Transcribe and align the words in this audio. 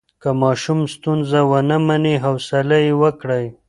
که 0.21 0.29
ماشوم 0.41 0.79
ستونزه 0.93 1.39
ونه 1.49 1.77
مني، 1.87 2.15
حوصله 2.25 2.77
یې 2.85 2.93
وکړئ. 3.01 3.45